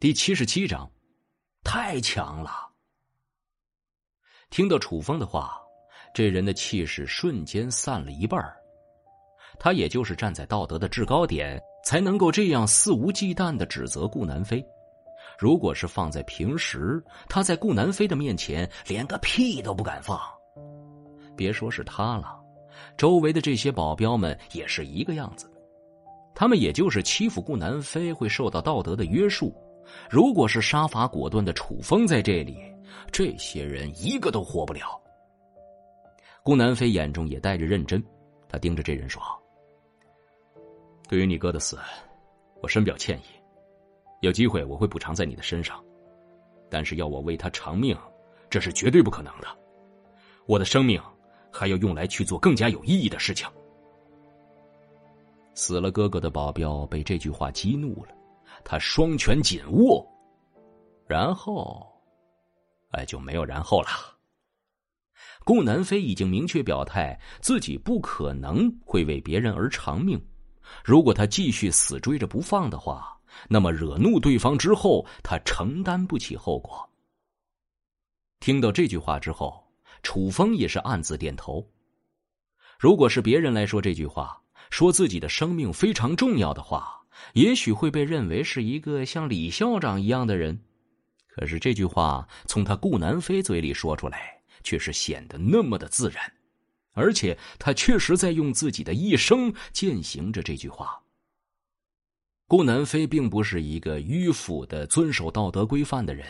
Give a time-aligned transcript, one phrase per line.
[0.00, 0.90] 第七十七章，
[1.62, 2.50] 太强了。
[4.48, 5.60] 听到楚风的话，
[6.14, 8.42] 这人的气势瞬间散了一半。
[9.58, 14.64] 他也就是站在道德的制高点，才能够这样肆无忌惮的指责顾南飞。
[15.38, 20.18] 如果是放在平时，他在顾南飞的面前连个屁都不敢放。
[21.36, 22.40] 别说是他了，
[22.96, 25.46] 周围的这些保镖们也是一个样子。
[26.34, 29.54] 他们也就是欺负顾南飞会受到道德的约束。
[30.10, 32.58] 如果是杀伐果断的楚风在这里，
[33.12, 35.00] 这些人一个都活不了。
[36.42, 38.02] 顾南飞眼中也带着认真，
[38.48, 39.22] 他盯着这人说
[41.08, 41.78] ：“对于你哥的死，
[42.62, 43.22] 我深表歉意。
[44.20, 45.82] 有机会我会补偿在你的身上，
[46.68, 47.96] 但是要我为他偿命，
[48.48, 49.46] 这是绝对不可能的。
[50.46, 51.00] 我的生命
[51.52, 53.46] 还要用来去做更加有意义的事情。”
[55.54, 58.14] 死了哥哥的保镖被这句话激怒了。
[58.64, 60.06] 他双拳紧握，
[61.06, 61.86] 然后，
[62.90, 63.88] 哎，就没有然后了。
[65.44, 70.20] 顾南飞已经明确表态，自己不可能会为别人而偿命。
[70.84, 73.18] 如果他继续死追着不放的话，
[73.48, 76.88] 那么惹怒对方之后，他承担不起后果。
[78.38, 79.66] 听到这句话之后，
[80.02, 81.66] 楚风也是暗自点头。
[82.78, 84.40] 如果是别人来说这句话，
[84.70, 86.99] 说自己的生命非常重要的话。
[87.34, 90.60] 也许会被认为是一个像李校长一样的人，
[91.26, 96.32] 可是这句话从他顾南飞嘴里说出来，却是显得那么的自然，
[96.92, 101.02] 而且他确实在用自己的一生践行着这句话。
[102.46, 106.26] 顾南飞并不是一个迂腐的遵守道德规范的人，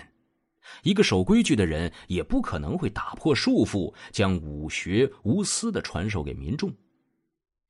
[0.83, 6.71] 一个守规矩的人也不可能会打破束缚，将武学无私的传授给民众。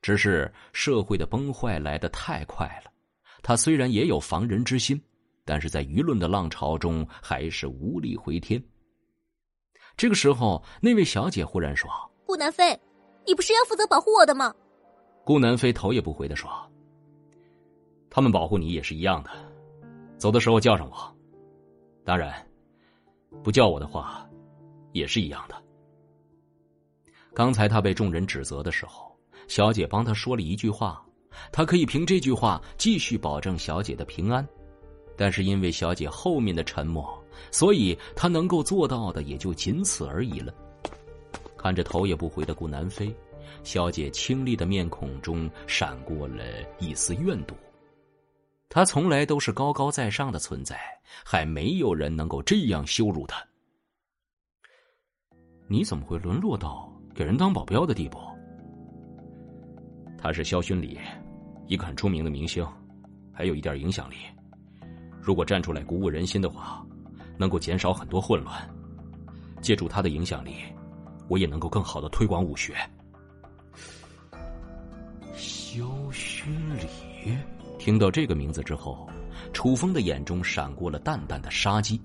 [0.03, 2.91] 只是社会的崩坏来得太快了。
[3.43, 5.01] 他虽然也有防人之心，
[5.45, 8.63] 但是在舆论的浪潮中还是无力回天。
[9.97, 11.91] 这个时候，那位小姐忽然说
[12.25, 12.79] ：“顾南飞，
[13.27, 14.55] 你不是要负责保护我的吗？”
[15.25, 16.51] 顾南飞头也不回的说
[18.09, 19.31] ：“他们保护你也是一样的，
[20.17, 21.17] 走的时候叫上我。
[22.05, 22.35] 当然，
[23.43, 24.29] 不叫我的话，
[24.93, 25.63] 也是一样的。”
[27.35, 29.17] 刚才他被众人指责的时候，
[29.49, 31.05] 小姐帮他说了一句话。
[31.53, 34.47] 他可以凭这句话继续保证小姐的平安，
[35.17, 37.07] 但是因为小姐后面的沉默，
[37.51, 40.55] 所以他能够做到的也就仅此而已了。
[41.57, 43.15] 看着头也不回的顾南飞，
[43.63, 46.45] 小姐清丽的面孔中闪过了
[46.79, 47.55] 一丝怨毒。
[48.69, 50.79] 她从来都是高高在上的存在，
[51.25, 53.45] 还没有人能够这样羞辱她。
[55.67, 58.19] 你怎么会沦落到给人当保镖的地步？
[60.23, 60.99] 他是萧勋礼。
[61.71, 62.67] 一个很出名的明星，
[63.33, 64.17] 还有一点影响力。
[65.23, 66.85] 如果站出来鼓舞人心的话，
[67.39, 68.69] 能够减少很多混乱。
[69.63, 70.57] 借助他的影响力，
[71.29, 72.75] 我也能够更好的推广武学。
[75.37, 76.43] 萧薰
[76.75, 77.39] 礼，
[77.79, 79.09] 听到这个名字之后，
[79.53, 82.03] 楚风的眼中闪过了淡淡的杀机。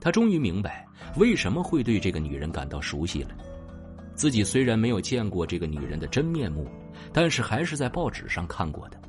[0.00, 3.32] 他终于明白为什么会对这个女人感到熟悉了。
[4.14, 6.66] 自己虽然没有见过这个女人的真面目，
[7.12, 9.00] 但是还是在报纸上看过的。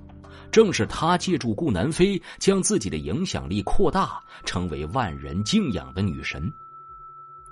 [0.51, 6.51] 正是她借助顾南飞，将自己的影响力扩大，成为万人敬仰的女神。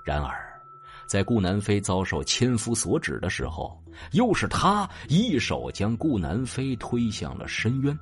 [0.04, 0.60] 然而，
[1.06, 3.80] 在顾南飞遭受千夫所指的时候，
[4.12, 7.96] 又是她一手将顾南飞推向了深渊。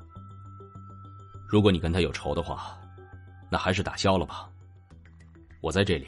[1.47, 2.77] 如果你跟他有仇的话，
[3.51, 4.49] 那还是打消了吧。
[5.61, 6.07] 我在这里，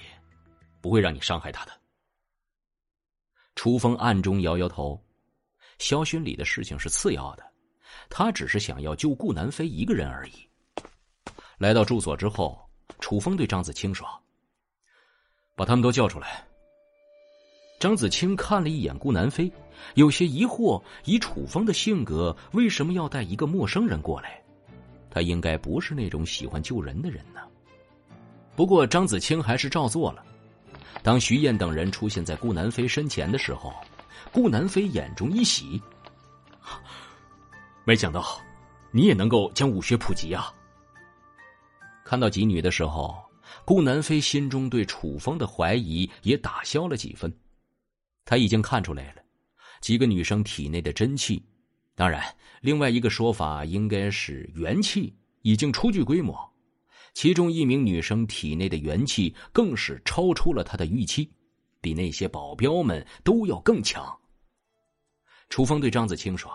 [0.80, 1.72] 不会让你伤害他的。
[3.54, 5.00] 楚风暗中摇摇头，
[5.78, 7.44] 萧勋礼的事情是次要的，
[8.08, 10.32] 他只是想要救顾南飞一个人而已。
[11.58, 12.58] 来到住所之后，
[13.00, 14.06] 楚风对张子清说
[15.56, 16.44] ：“把他们都叫出来。”
[17.80, 19.50] 张子清看了一眼顾南飞，
[19.94, 24.42] 有些疑惑：以楚风的性格，为什么要带一个陌生人过来？
[25.10, 27.40] 他应该不是那种喜欢救人的人呢。
[28.56, 30.24] 不过张子清还是照做了。
[31.02, 33.72] 当徐燕等人出现在顾南飞身前的时候，
[34.32, 35.80] 顾南飞眼中一喜，
[37.84, 38.40] 没想到
[38.90, 40.52] 你也能够将武学普及啊！
[42.04, 43.16] 看到几女的时候，
[43.64, 47.32] 顾南飞心中对楚风的怀疑也打消了几分。
[48.24, 49.22] 他已经看出来了，
[49.80, 51.42] 几个女生体内的真气，
[51.94, 52.22] 当然，
[52.60, 56.38] 另外一个说法应该是元气，已经初具规模。
[57.14, 61.30] 其中一名女生体内的元气更是超出了他的预期，
[61.80, 64.04] 比那些保镖们都要更强。
[65.48, 66.50] 楚风对张子清说：“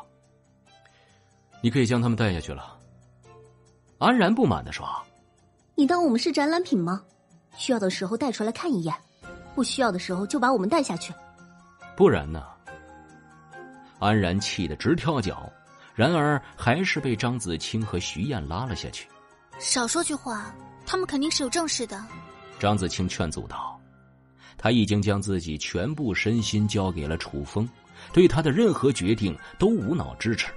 [1.62, 2.78] 你可以将他们带下去了。”
[4.00, 4.88] 安然不满的说
[5.76, 7.04] ：“你当我们是展览品吗？
[7.56, 8.94] 需要的时候带出来看一眼，
[9.54, 11.14] 不需要的时候就把我们带下去。
[11.96, 12.44] 不然呢？
[14.00, 15.48] 安然气得直跳脚，
[15.94, 19.08] 然而还是被张子清和徐燕拉了下去。
[19.60, 20.54] 少说句话，
[20.86, 22.04] 他们肯定是有正事的。
[22.60, 23.80] 张子清劝阻道
[24.58, 27.68] ：“他已经将自己全部身心交给了楚风，
[28.12, 30.48] 对他的任何决定都无脑支持。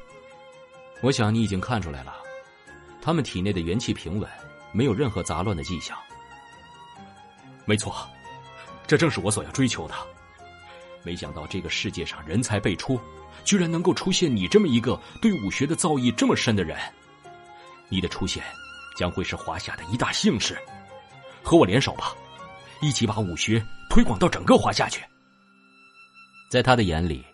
[1.03, 2.15] 我想你已经看出来了，
[3.03, 4.29] 他们体内的元气平稳，
[4.73, 5.97] 没有任何杂乱的迹象。
[7.65, 8.09] 没错，
[8.87, 9.95] 这正是我所要追求的。
[11.03, 13.01] 没想到这个世界上人才辈出，
[13.45, 16.77] 居然能够出现你这么一个对武学的造诣这么深的人。
[17.89, 18.43] 你的出现，
[18.97, 20.57] 将会是华夏的一大幸事。”
[21.45, 22.13] 和我联手吧，
[22.81, 25.05] 一起把武学推广到整个华夏去。
[26.50, 27.25] 在他的眼里，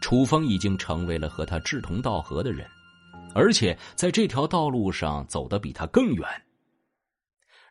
[0.00, 2.68] 楚风已经成为了和他志同道合的人，
[3.34, 6.28] 而且在这条道路上走得比他更远。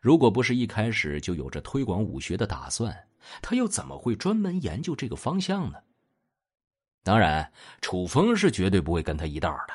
[0.00, 2.96] 如果不是一开始就有着推广武学的打算，
[3.42, 5.78] 他又怎么会专门研究这个方向呢？
[7.02, 9.74] 当然，楚风是绝对不会跟他一道的。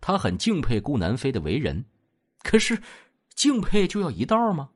[0.00, 1.84] 他很敬佩顾南飞的为人，
[2.42, 2.80] 可是
[3.34, 4.70] 敬佩就要一道吗？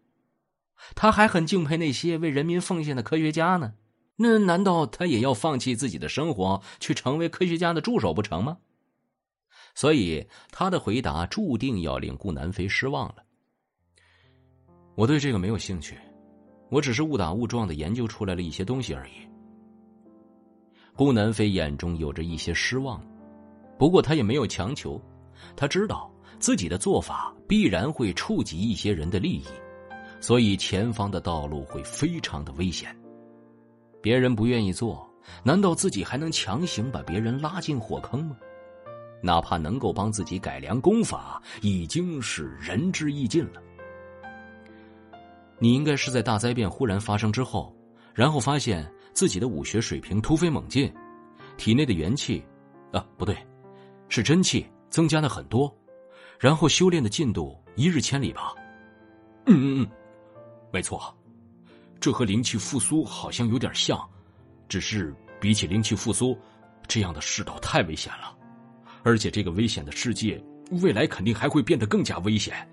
[0.95, 3.75] 他还很敬佩那些为人民奉献的科学家呢，
[4.17, 8.59] 那难道他也要放弃自己的生活，去成为科学家的助手不成吗？
[9.75, 13.17] 所以他的回答注定要令顾南飞失望了。
[14.95, 15.97] 我对这个没有兴趣，
[16.69, 19.13] 我只是误打误撞的研究出来了一些东西而已。
[20.95, 23.03] 顾南飞眼中有着一些失望，
[23.79, 25.01] 不过他也没有强求，
[25.57, 29.47] 他知道自己的做法必然会触及一些人的利益。
[30.23, 32.97] 所以前方的道路会非常的危险，
[34.01, 35.05] 别人不愿意做，
[35.43, 38.37] 难道自己还能强行把别人拉进火坑吗？
[39.21, 43.61] 哪怕能够帮自己改良功法，已经是仁至义尽了。
[45.59, 47.77] 你应该是在大灾变忽然发生之后，
[48.15, 50.93] 然后发现自己的武学水平突飞猛进，
[51.57, 52.45] 体内的元气，
[52.93, 53.37] 啊，不对，
[54.09, 55.73] 是真气增加了很多，
[56.39, 58.55] 然后修炼的进度一日千里吧？
[59.47, 59.91] 嗯嗯嗯。
[60.73, 61.15] 没错，
[62.01, 64.01] 这和灵气复苏好像有点像，
[64.69, 66.37] 只是比起灵气复苏，
[66.89, 68.35] 这样的世道太危险了，
[69.03, 70.43] 而且这个危险的世界
[70.83, 72.67] 未来肯定还会变得更加危险，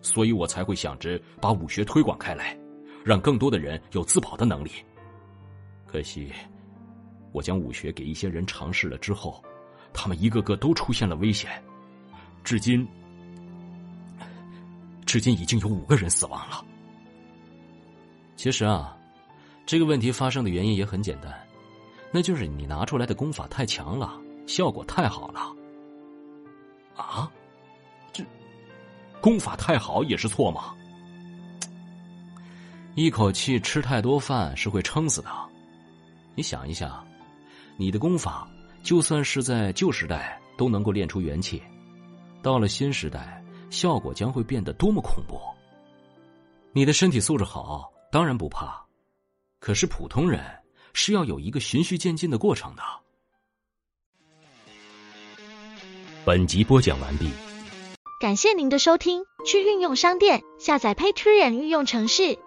[0.00, 2.56] 所以我才会想着把武学推广开来，
[3.04, 4.70] 让更多的人有自保的能力。
[5.84, 6.30] 可惜，
[7.32, 9.42] 我将武学给一些人尝试了之后，
[9.92, 11.50] 他们一个个都出现了危险，
[12.44, 12.86] 至今，
[15.04, 16.64] 至今已经有五个人死亡了。
[18.42, 18.98] 其实啊，
[19.64, 21.32] 这个问题发生的原因也很简单，
[22.10, 25.54] 那就是你拿出来的功法太强了，效果太好了。
[26.96, 27.30] 啊，
[28.12, 28.24] 这
[29.20, 30.74] 功法太好也是错吗？
[32.96, 35.30] 一口气吃太多饭是会撑死的。
[36.34, 37.00] 你想一下，
[37.76, 38.50] 你的功法
[38.82, 41.62] 就算是在旧时代都能够练出元气，
[42.42, 43.40] 到了新时代，
[43.70, 45.38] 效果将会变得多么恐怖。
[46.72, 47.88] 你的身体素质好。
[48.12, 48.84] 当然不怕，
[49.58, 50.44] 可是普通人
[50.92, 52.82] 是要有一个循序渐进的过程的。
[56.22, 57.30] 本集播讲完毕，
[58.20, 59.24] 感谢您的收听。
[59.46, 62.38] 去应用商店下载 Patreon 应用程式，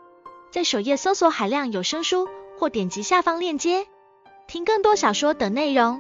[0.52, 3.88] 在首页搜索海量有声书，或点击下方链接
[4.48, 6.00] 听更多小说等内容。